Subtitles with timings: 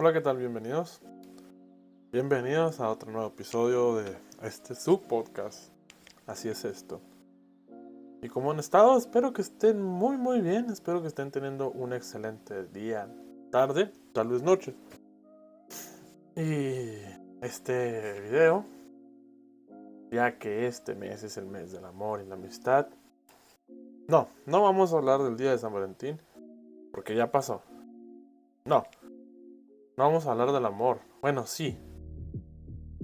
[0.00, 0.36] Hola, ¿qué tal?
[0.36, 1.02] Bienvenidos.
[2.12, 5.72] Bienvenidos a otro nuevo episodio de este su podcast.
[6.24, 7.00] Así es esto.
[8.22, 10.70] Y como han estado, espero que estén muy muy bien.
[10.70, 13.12] Espero que estén teniendo un excelente día,
[13.50, 14.72] tarde, tal vez noche.
[16.36, 17.00] Y
[17.44, 18.64] este video,
[20.12, 22.86] ya que este mes es el mes del amor y la amistad.
[24.06, 26.20] No, no vamos a hablar del día de San Valentín,
[26.92, 27.62] porque ya pasó.
[28.64, 28.84] No,
[29.98, 31.00] no vamos a hablar del amor.
[31.20, 31.76] Bueno, sí,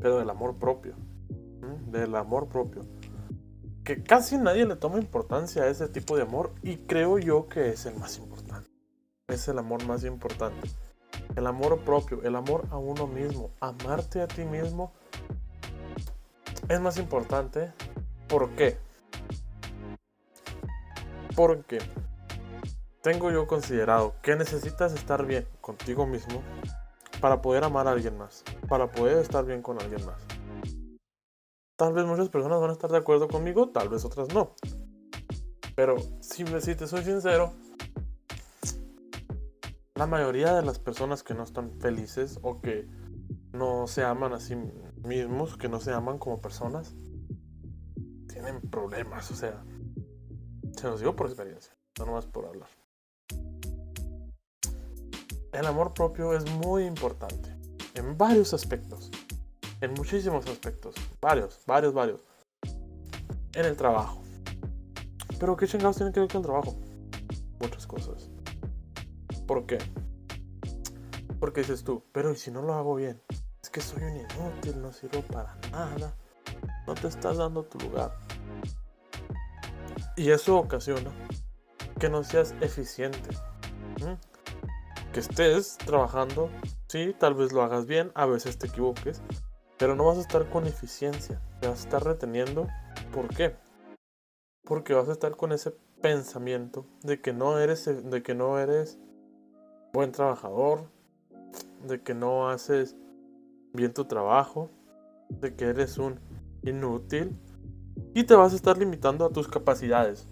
[0.01, 0.95] pero del amor propio.
[1.89, 2.83] Del amor propio.
[3.83, 7.71] Que casi nadie le toma importancia a ese tipo de amor y creo yo que
[7.71, 8.71] es el más importante.
[9.27, 10.71] Es el amor más importante.
[11.35, 14.93] El amor propio, el amor a uno mismo, amarte a ti mismo
[16.69, 17.73] es más importante.
[18.29, 18.79] ¿Por qué?
[21.35, 21.81] Porque
[23.03, 26.41] tengo yo considerado que necesitas estar bien contigo mismo
[27.25, 30.23] para poder amar a alguien más, para poder estar bien con alguien más.
[31.75, 34.55] Tal vez muchas personas van a estar de acuerdo conmigo, tal vez otras no.
[35.75, 37.55] Pero si, si te soy sincero,
[39.95, 42.91] la mayoría de las personas que no están felices o que
[43.55, 44.57] no se aman a sí
[45.03, 46.95] mismos, que no se aman como personas,
[48.29, 49.31] tienen problemas.
[49.31, 49.65] O sea,
[50.77, 52.69] se los digo por experiencia, no nomás por hablar.
[55.55, 57.49] El amor propio es muy importante
[57.95, 59.13] en varios aspectos,
[59.81, 62.21] en muchísimos aspectos, varios, varios, varios.
[63.53, 64.21] En el trabajo.
[65.39, 66.77] Pero ¿qué chingados tiene que ver con el trabajo?
[67.61, 68.29] Muchas cosas.
[69.47, 69.79] ¿Por qué?
[71.39, 73.23] Porque dices tú, pero ¿y si no lo hago bien?
[73.63, 76.17] Es que soy un inútil, no sirvo para nada.
[76.85, 78.13] No te estás dando tu lugar.
[80.17, 81.13] Y eso ocasiona
[82.01, 83.31] que no seas eficiente
[85.15, 86.51] que estés trabajando,
[86.89, 89.23] sí, tal vez lo hagas bien, a veces te equivoques,
[89.79, 92.67] pero no vas a estar con eficiencia, te vas a estar reteniendo.
[93.13, 93.55] ¿Por qué?
[94.65, 95.71] Porque vas a estar con ese
[96.03, 98.99] pensamiento de que no eres de que no eres
[99.93, 100.89] buen trabajador,
[101.87, 102.97] de que no haces
[103.73, 104.69] bien tu trabajo,
[105.31, 106.19] de que eres un
[106.65, 107.39] inútil
[108.15, 110.27] y te vas a estar limitando a tus capacidades.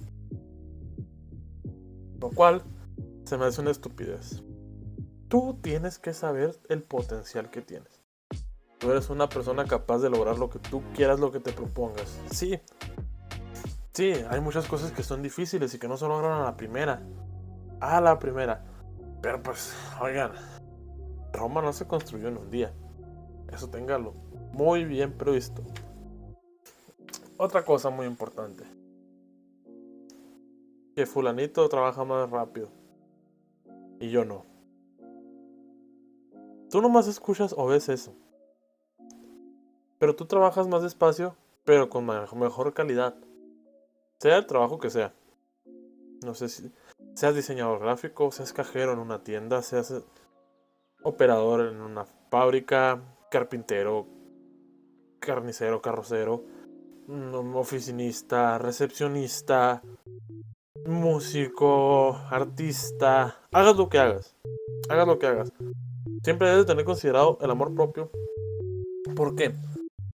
[2.20, 2.64] Lo cual
[3.24, 4.42] se me hace una estupidez.
[5.32, 8.02] Tú tienes que saber el potencial que tienes.
[8.76, 12.20] Tú eres una persona capaz de lograr lo que tú quieras, lo que te propongas.
[12.30, 12.60] Sí.
[13.94, 17.02] Sí, hay muchas cosas que son difíciles y que no se logran a la primera.
[17.80, 18.62] A la primera.
[19.22, 20.32] Pero pues, oigan,
[21.32, 22.74] Roma no se construyó en un día.
[23.50, 24.12] Eso téngalo
[24.52, 25.62] muy bien previsto.
[27.38, 28.64] Otra cosa muy importante.
[30.94, 32.68] Que fulanito trabaja más rápido.
[33.98, 34.51] Y yo no.
[36.72, 38.14] Tú nomás escuchas o ves eso.
[39.98, 43.14] Pero tú trabajas más despacio, pero con mejor calidad.
[44.18, 45.12] Sea el trabajo que sea.
[46.24, 46.72] No sé si
[47.14, 50.02] seas diseñador gráfico, seas cajero en una tienda, seas
[51.02, 54.06] operador en una fábrica, carpintero,
[55.18, 56.42] carnicero, carrocero,
[57.06, 59.82] mm, oficinista, recepcionista,
[60.86, 63.36] músico, artista.
[63.52, 64.34] Hagas lo que hagas.
[64.88, 65.52] Hagas lo que hagas.
[66.22, 68.08] Siempre debes tener considerado el amor propio.
[69.16, 69.52] ¿Por qué?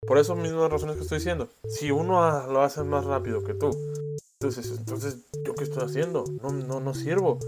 [0.06, 1.48] Por esas mismas razones que estoy diciendo.
[1.66, 3.72] Si uno lo hace más rápido que tú,
[4.34, 6.26] entonces, entonces ¿yo qué estoy haciendo?
[6.42, 7.40] No, no, no sirvo.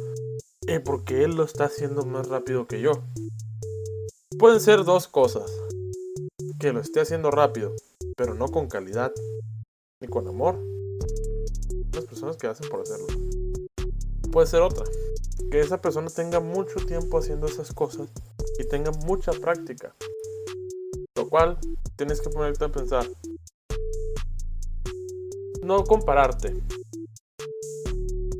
[0.67, 2.93] Eh, porque él lo está haciendo más rápido que yo.
[4.39, 5.51] Pueden ser dos cosas.
[6.57, 7.73] Que lo esté haciendo rápido,
[8.15, 9.11] pero no con calidad,
[9.99, 10.57] ni con amor.
[11.91, 13.07] Las personas que hacen por hacerlo.
[14.31, 14.85] Puede ser otra.
[15.51, 18.07] Que esa persona tenga mucho tiempo haciendo esas cosas
[18.57, 19.93] y tenga mucha práctica.
[21.15, 21.57] Lo cual
[21.95, 23.05] tienes que ponerte a pensar.
[25.63, 26.53] No compararte.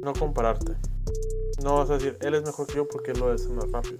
[0.01, 0.75] No compararte.
[1.63, 3.99] No vas a decir, él es mejor que yo porque él lo hace más rápido.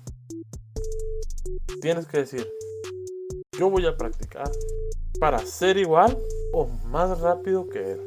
[1.81, 2.47] Tienes que decir,
[3.57, 4.51] yo voy a practicar
[5.19, 6.17] para ser igual
[6.53, 8.01] o más rápido que él.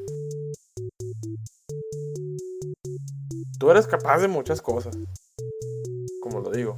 [3.58, 4.96] Tú eres capaz de muchas cosas,
[6.20, 6.76] como lo digo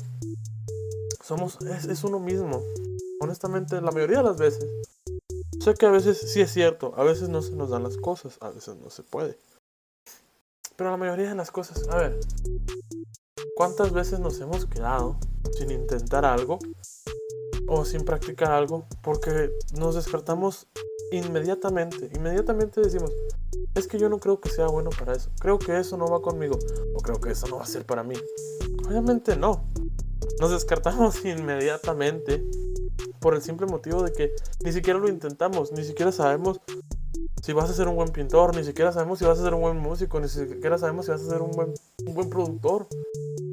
[1.31, 2.61] somos, es, uno mismo.
[3.21, 4.67] Honestamente, la mayoría de las veces.
[5.61, 8.37] Sé que a veces sí es cierto, a veces no se nos dan las cosas,
[8.41, 9.39] a veces no se puede.
[10.75, 12.19] Pero la mayoría de las cosas, a ver,
[13.55, 15.19] ¿cuántas veces nos hemos quedado
[15.57, 16.59] sin intentar algo
[17.69, 20.67] o sin practicar algo porque nos descartamos
[21.13, 22.11] inmediatamente?
[22.13, 23.13] Inmediatamente decimos,
[23.77, 26.21] es que yo no creo que sea bueno para eso, creo que eso no va
[26.23, 26.59] conmigo
[26.97, 28.17] o creo que eso no va a ser para mí.
[28.85, 29.63] Obviamente no.
[30.41, 32.43] Nos descartamos inmediatamente
[33.21, 34.35] por el simple motivo de que
[34.65, 36.61] ni siquiera lo intentamos, ni siquiera sabemos
[37.43, 39.61] si vas a ser un buen pintor, ni siquiera sabemos si vas a ser un
[39.61, 41.75] buen músico, ni siquiera sabemos si vas a ser un buen,
[42.07, 42.87] un buen productor.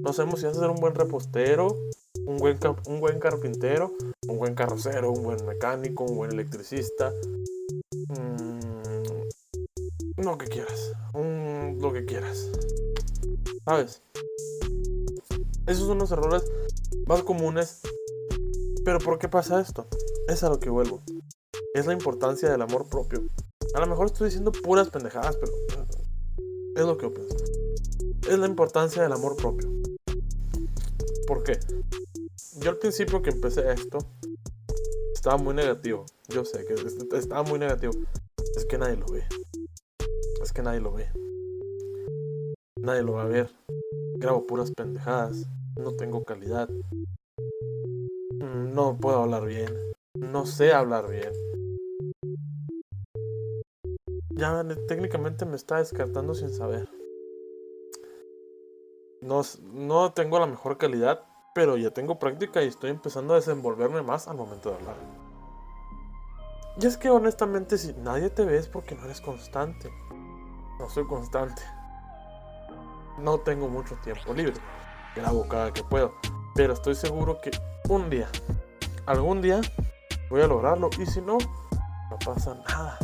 [0.02, 1.76] No sabemos si vas a ser un buen repostero,
[2.26, 2.58] un buen,
[2.88, 3.94] un buen carpintero,
[4.28, 7.12] un buen carrocero, un buen mecánico, un buen electricista.
[8.08, 8.62] Mm,
[10.22, 10.94] lo que quieras.
[11.14, 12.50] lo que quieras.
[13.66, 14.02] ¿Sabes?
[15.68, 16.44] Esos son los errores
[17.08, 17.82] más comunes.
[18.84, 19.88] Pero ¿por qué pasa esto?
[20.28, 21.02] Es a lo que vuelvo.
[21.74, 23.24] Es la importancia del amor propio.
[23.74, 25.52] A lo mejor estoy diciendo puras pendejadas, pero
[26.76, 27.36] es lo que pienso.
[28.30, 29.70] Es la importancia del amor propio.
[31.28, 31.60] ¿Por qué?
[32.60, 34.00] Yo al principio que empecé esto,
[35.14, 36.06] estaba muy negativo.
[36.30, 36.76] Yo sé que
[37.18, 37.94] estaba muy negativo.
[38.56, 39.24] Es que nadie lo ve.
[40.42, 41.10] Es que nadie lo ve.
[42.82, 43.50] Nadie lo va a ver.
[44.16, 45.46] Grabo puras pendejadas.
[45.78, 46.70] No tengo calidad.
[48.40, 49.74] No puedo hablar bien.
[50.16, 51.32] No sé hablar bien.
[54.32, 56.90] Ya técnicamente me está descartando sin saber.
[59.22, 59.42] No,
[59.74, 64.28] no tengo la mejor calidad, pero ya tengo práctica y estoy empezando a desenvolverme más
[64.28, 64.96] al momento de hablar.
[66.80, 69.92] Y es que honestamente si nadie te ve es porque no eres constante.
[70.80, 71.64] No soy constante.
[73.18, 74.54] No tengo mucho tiempo libre.
[75.16, 76.14] Grabo cada que puedo.
[76.56, 77.52] Pero estoy seguro que
[77.90, 78.28] un día,
[79.06, 79.62] algún día,
[80.30, 80.90] voy a lograrlo.
[81.00, 81.38] Y si no,
[82.10, 82.98] no pasa nada.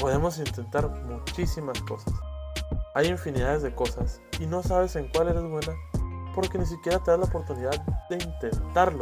[0.00, 2.12] Podemos intentar muchísimas cosas.
[2.94, 5.74] Hay infinidades de cosas y no sabes en cuál eres buena
[6.36, 9.00] porque ni siquiera te das la oportunidad de intentarlo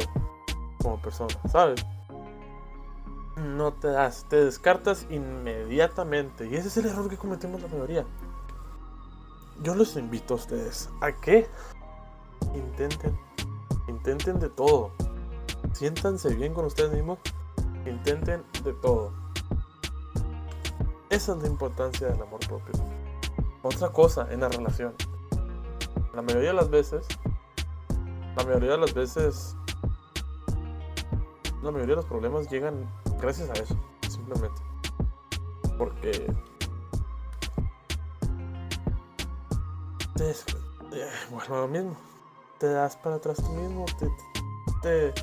[0.81, 1.85] como persona, ¿sabes?
[3.35, 8.05] No te das, te descartas inmediatamente y ese es el error que cometemos la mayoría.
[9.63, 11.47] Yo los invito a ustedes a que
[12.53, 13.17] intenten,
[13.87, 14.91] intenten de todo.
[15.73, 17.19] Siéntanse bien con ustedes mismos,
[17.85, 19.11] intenten de todo.
[21.09, 22.73] Esa es la importancia del amor propio
[23.65, 24.93] otra cosa en la relación.
[26.13, 27.07] La mayoría de las veces,
[28.37, 29.55] la mayoría de las veces,
[31.63, 32.87] la mayoría de los problemas llegan
[33.19, 33.75] gracias a eso,
[34.07, 34.61] simplemente.
[35.79, 36.31] Porque
[40.15, 41.95] te, eh, bueno, lo mismo,
[42.57, 43.85] te das para atrás tú mismo,
[44.81, 45.13] te,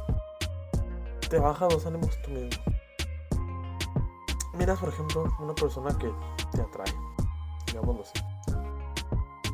[1.29, 2.63] te, baja dos ánimos tú mismo.
[4.55, 6.13] Miras, por ejemplo, una persona que
[6.53, 6.95] te atrae,
[7.67, 8.23] digámoslo así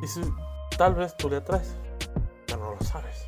[0.03, 0.23] y si
[0.77, 1.77] tal vez tú le atraes,
[2.47, 3.27] pero no lo sabes.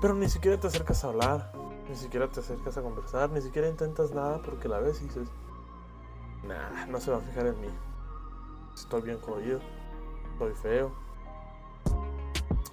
[0.00, 1.52] Pero ni siquiera te acercas a hablar,
[1.88, 5.28] ni siquiera te acercas a conversar, ni siquiera intentas nada porque la ves y dices,
[6.46, 7.68] nah, no se va a fijar en mí.
[8.74, 9.60] Estoy bien jodido,
[10.32, 10.92] estoy feo,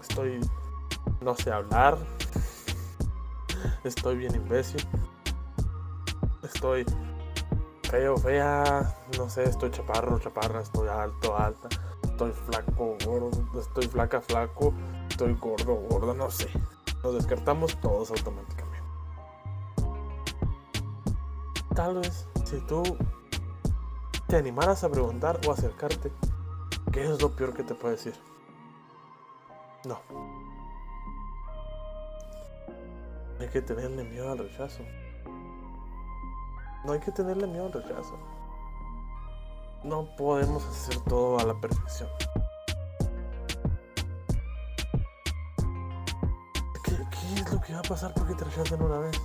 [0.02, 0.40] estoy,
[1.22, 1.98] no sé hablar,
[3.84, 4.86] estoy bien imbécil,
[6.44, 6.86] estoy
[7.84, 11.70] feo, fea, no sé, estoy chaparro, chaparra, estoy alto, alta,
[12.04, 14.74] estoy flaco, gordo, estoy flaca, flaco,
[15.10, 16.50] estoy gordo, gorda, no sé.
[17.04, 18.88] Nos descartamos todos automáticamente.
[21.76, 22.84] Tal vez si tú
[24.34, 26.12] te animaras a preguntar o acercarte,
[26.92, 28.16] ¿qué es lo peor que te puede decir?
[29.86, 30.00] No.
[33.40, 34.82] Hay que tenerle miedo al rechazo.
[36.84, 38.18] No hay que tenerle miedo al rechazo.
[39.84, 42.10] No podemos hacer todo a la perfección.
[46.84, 46.94] ¿Qué,
[47.36, 49.22] es lo que va a pasar porque te rechazan una vez?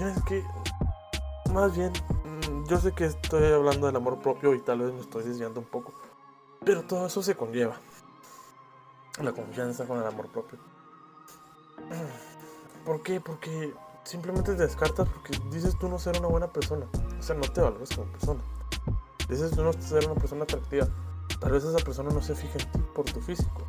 [0.00, 0.42] Tienes que...
[1.52, 5.00] Más bien, mm, yo sé que estoy hablando del amor propio y tal vez me
[5.00, 5.92] estoy desviando un poco.
[6.64, 7.76] Pero todo eso se conlleva
[9.22, 10.58] la confianza con el amor propio.
[12.86, 13.20] ¿Por qué?
[13.20, 16.86] Porque simplemente te descartas porque dices tú no ser una buena persona.
[17.18, 18.40] O sea, no te valoras como persona.
[19.28, 20.88] Dices tú no ser una persona atractiva.
[21.40, 23.66] Tal vez esa persona no se fija en ti por tu físico,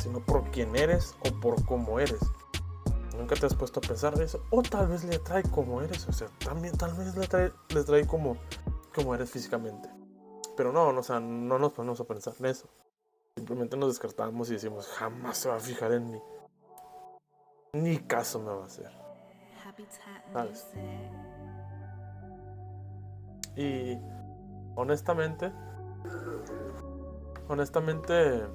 [0.00, 2.20] sino por quién eres o por cómo eres.
[3.16, 4.44] Nunca te has puesto a pensar de eso.
[4.50, 6.08] O tal vez le atrae como eres.
[6.08, 8.36] O sea, también tal vez le atrae, le atrae como,
[8.94, 9.88] como eres físicamente.
[10.56, 12.68] Pero no, no, o sea, no nos ponemos a pensar en eso.
[13.36, 16.20] Simplemente nos descartamos y decimos, jamás se va a fijar en mí.
[17.72, 18.90] Ni caso me va a hacer.
[20.32, 20.66] ¿Sabes?
[23.56, 23.98] Y
[24.76, 25.52] honestamente,
[27.48, 28.46] honestamente,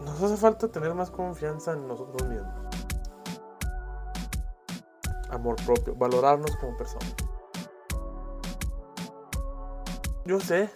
[0.00, 2.59] nos hace falta tener más confianza en nosotros mismos.
[5.30, 7.14] Amor propio, valorarnos como personas.
[10.24, 10.70] Yo sé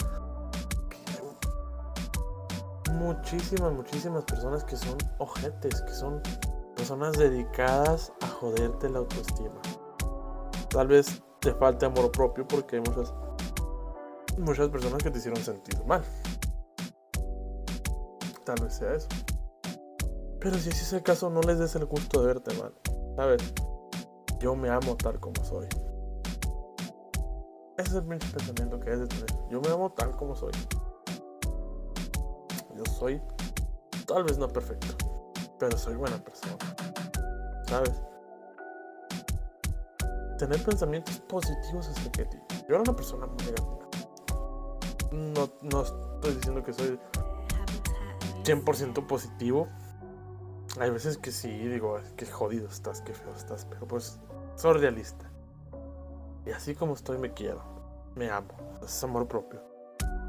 [2.95, 6.23] muchísimas, muchísimas personas que son ojetes, que son
[6.75, 9.61] personas dedicadas a joderte la autoestima.
[10.71, 13.13] Tal vez te falte amor propio porque hay muchas,
[14.39, 16.03] muchas personas que te hicieron sentir mal.
[18.45, 19.09] Tal vez sea eso.
[20.41, 22.75] Pero si ese es el caso, no les des el gusto de verte mal.
[23.17, 23.43] ¿Sabes?
[24.45, 25.67] Yo me amo tal como soy.
[27.79, 29.49] Ese es el mismo pensamiento que es de tener.
[29.49, 30.53] Yo me amo tal como soy.
[32.77, 33.23] Yo soy
[34.07, 34.89] tal vez no perfecto,
[35.59, 36.59] pero soy buena persona.
[37.67, 38.03] ¿Sabes?
[40.39, 42.39] Tener pensamientos positivos acerca de ti.
[42.69, 43.89] Yo era una persona muy negativa.
[45.11, 47.01] No, no estoy diciendo que soy
[48.43, 49.69] 100% positivo.
[50.81, 54.21] Hay veces que sí, digo, que jodido estás, qué feo estás, pero pues
[54.57, 55.31] soy realista.
[56.47, 57.63] Y así como estoy, me quiero.
[58.15, 58.55] Me amo.
[58.83, 59.61] Es amor propio.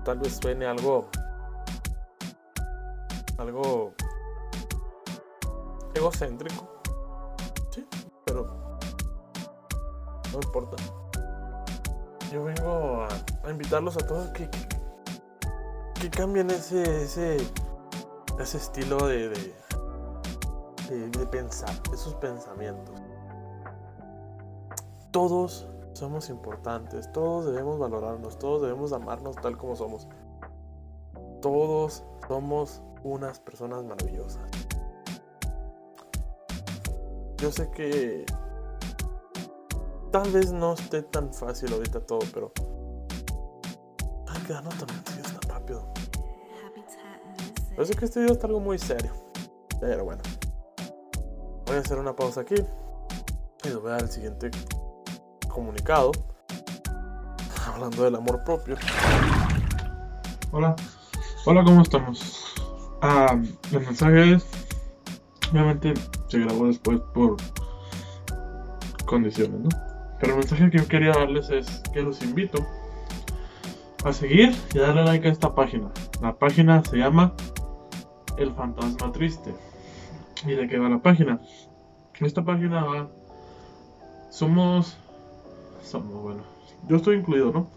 [0.04, 1.10] Tal vez suene algo.
[3.38, 3.94] Algo.
[5.94, 6.82] egocéntrico.
[7.72, 7.88] Sí,
[8.26, 8.78] pero.
[10.32, 10.76] No importa.
[12.32, 13.06] Yo vengo
[13.44, 14.50] a, invitarlos a todos que,
[16.00, 17.38] que, cambien ese, ese,
[18.40, 23.05] ese estilo de, de, de pensar, esos pensamientos.
[25.16, 30.10] Todos somos importantes, todos debemos valorarnos, todos debemos amarnos tal como somos.
[31.42, 34.44] Todos somos unas personas maravillosas.
[37.38, 38.26] Yo sé que
[40.12, 42.52] tal vez no esté tan fácil ahorita todo, pero
[44.28, 45.94] ay, quedarnos tan sencillos tan rápido.
[47.74, 49.14] Parece que este video está algo muy serio.
[49.80, 50.24] Pero bueno.
[51.68, 52.56] Voy a hacer una pausa aquí.
[53.64, 54.52] Y nos voy a dar el siguiente
[55.56, 56.12] comunicado,
[57.66, 58.76] hablando del amor propio.
[60.52, 60.76] Hola,
[61.46, 62.54] hola, ¿cómo estamos?
[63.02, 64.46] Ah, el mensaje es,
[65.50, 65.94] obviamente
[66.28, 67.38] se grabó después por
[69.06, 69.70] condiciones, ¿no?
[70.20, 72.58] Pero el mensaje que yo quería darles es que los invito
[74.04, 75.90] a seguir y darle like a esta página.
[76.22, 77.34] La página se llama
[78.38, 79.56] El Fantasma Triste.
[80.46, 81.40] ¿Y de qué va la página?
[82.20, 83.10] Esta página va...
[84.30, 84.98] Somos
[85.86, 86.44] somos, bueno,
[86.88, 87.68] yo estoy incluido, ¿no?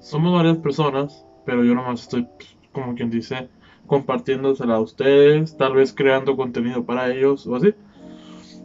[0.00, 2.26] Somos varias personas, pero yo nomás estoy,
[2.72, 3.48] como quien dice,
[3.86, 7.74] compartiéndosela a ustedes, tal vez creando contenido para ellos o así.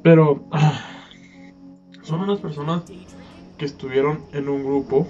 [0.04, 0.46] Pero
[2.02, 2.84] son unas personas
[3.58, 5.08] que estuvieron en un grupo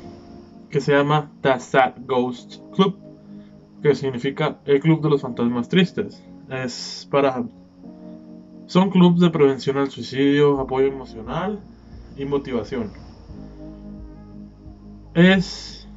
[0.70, 2.98] que se llama The Sad Ghost Club,
[3.82, 6.24] que significa el Club de los Fantasmas Tristes.
[6.50, 7.44] Es para...
[8.66, 11.62] Son clubes de prevención al suicidio, apoyo emocional
[12.18, 13.07] y motivación
[15.18, 15.88] es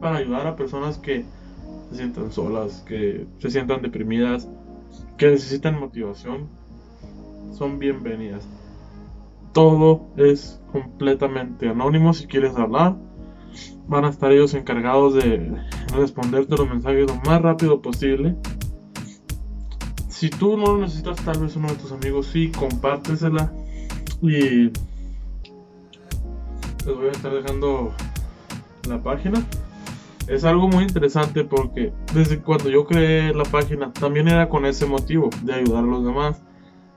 [0.00, 1.24] para ayudar a personas que
[1.90, 4.48] se sientan solas, que se sientan deprimidas,
[5.18, 6.48] que necesitan motivación,
[7.52, 8.48] son bienvenidas.
[9.52, 12.96] Todo es completamente anónimo si quieres hablar.
[13.86, 15.52] Van a estar ellos encargados de
[15.94, 18.34] responderte los mensajes lo más rápido posible.
[20.08, 23.52] Si tú no lo necesitas, tal vez uno de tus amigos sí, compártesela.
[24.22, 24.70] Y
[26.86, 27.92] les voy a estar dejando
[28.88, 29.44] la página.
[30.26, 34.86] Es algo muy interesante porque desde cuando yo creé la página también era con ese
[34.86, 36.42] motivo de ayudar a los demás,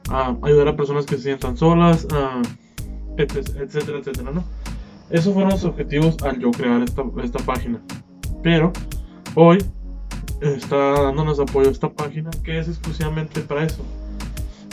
[0.10, 2.08] a ayudar a personas que se sientan solas,
[3.18, 4.44] etcétera, etcétera, ¿no?
[5.10, 7.82] Esos fueron los objetivos al yo crear esta, esta página.
[8.42, 8.72] Pero
[9.36, 9.64] hoy
[10.42, 13.84] está dándonos apoyo a esta página que es exclusivamente para eso.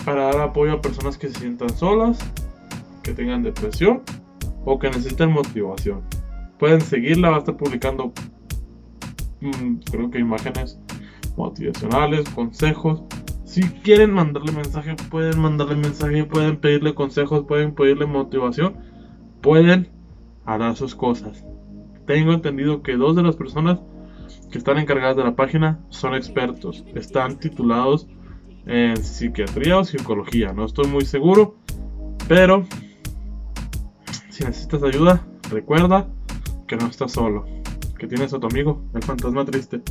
[0.04, 2.18] Para dar apoyo a personas que se sientan solas,
[3.02, 4.02] que tengan depresión
[4.64, 6.02] o que necesiten motivación.
[6.58, 8.12] Pueden seguirla, va a estar publicando
[9.40, 10.78] mm, creo que imágenes
[11.36, 13.02] motivacionales, consejos.
[13.44, 18.76] Si quieren mandarle mensaje, pueden mandarle mensaje, pueden pedirle consejos, pueden pedirle motivación,
[19.40, 19.88] pueden
[20.44, 21.44] hará sus cosas.
[22.06, 23.80] Tengo entendido que dos de las personas
[24.50, 28.08] que están encargadas de la página son expertos, están titulados
[28.66, 31.56] en psiquiatría o psicología, no estoy muy seguro,
[32.28, 32.64] pero
[34.40, 36.08] si necesitas ayuda, recuerda
[36.66, 37.44] que no estás solo,
[37.98, 39.82] que tienes a tu amigo, el fantasma triste.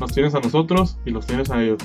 [0.00, 1.78] Nos tienes a nosotros y los tienes a ellos.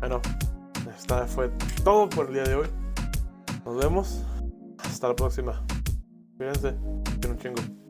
[0.00, 0.22] Bueno,
[0.96, 1.50] esta fue
[1.84, 2.68] todo por el día de hoy.
[3.66, 4.24] Nos vemos.
[4.78, 5.62] Hasta la próxima.
[6.38, 6.74] Cuídense.
[7.20, 7.83] Que un chingo.